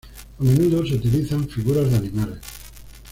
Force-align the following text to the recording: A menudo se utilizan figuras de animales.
A 0.39 0.43
menudo 0.43 0.83
se 0.83 0.95
utilizan 0.95 1.47
figuras 1.47 1.91
de 1.91 1.97
animales. 1.97 2.39